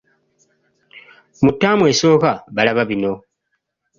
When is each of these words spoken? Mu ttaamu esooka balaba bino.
Mu 1.43 1.51
ttaamu 1.53 1.83
esooka 1.91 2.31
balaba 2.55 2.83
bino. 2.89 3.13